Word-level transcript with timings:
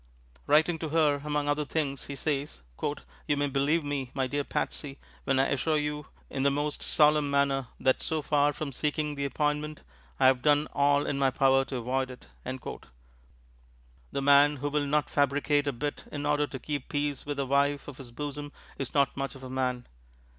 Writing 0.47 0.79
to 0.79 0.89
her, 0.89 1.21
among 1.23 1.47
other 1.47 1.63
things 1.63 2.05
he 2.07 2.15
says, 2.15 2.63
"You 3.27 3.37
may 3.37 3.45
believe 3.45 3.83
me, 3.83 4.09
my 4.15 4.25
dear 4.25 4.43
Patsy, 4.43 4.97
when 5.25 5.37
I 5.37 5.49
assure 5.49 5.77
you 5.77 6.07
in 6.27 6.41
the 6.41 6.49
most 6.49 6.81
solemn 6.81 7.29
manner 7.29 7.67
that 7.79 8.01
so 8.01 8.23
far 8.23 8.51
from 8.51 8.71
seeking 8.71 9.13
the 9.13 9.25
appointment 9.25 9.83
I 10.19 10.25
have 10.25 10.41
done 10.41 10.67
all 10.73 11.05
in 11.05 11.19
my 11.19 11.29
power 11.29 11.65
to 11.65 11.75
avoid 11.75 12.09
it." 12.09 12.25
The 14.11 14.21
man 14.23 14.55
who 14.55 14.69
will 14.69 14.87
not 14.87 15.07
fabricate 15.07 15.67
a 15.67 15.71
bit 15.71 16.05
in 16.11 16.25
order 16.25 16.47
to 16.47 16.57
keep 16.57 16.89
peace 16.89 17.27
with 17.27 17.37
the 17.37 17.45
wife 17.45 17.87
of 17.87 17.97
his 17.99 18.09
bosom 18.09 18.51
is 18.79 18.95
not 18.95 19.15
much 19.15 19.35
of 19.35 19.43
a 19.43 19.51
man. 19.51 19.85